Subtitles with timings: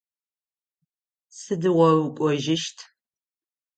[1.39, 2.77] Сыдыгъо укӏожьыщт?